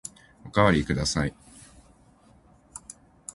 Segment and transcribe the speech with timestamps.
[0.43, 1.35] おかわりください。